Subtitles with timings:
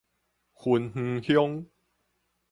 [0.55, 1.67] 芬園鄉